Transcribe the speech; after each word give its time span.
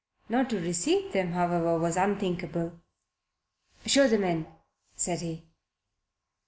Not 0.29 0.49
to 0.49 0.59
receive 0.59 1.11
them, 1.13 1.33
however, 1.33 1.77
was 1.77 1.95
unthinkable. 1.95 2.79
"Show 3.85 4.07
them 4.07 4.23
in," 4.23 4.47
said 4.95 5.21
he. 5.21 5.45